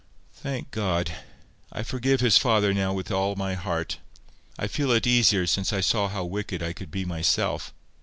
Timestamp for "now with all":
2.73-3.35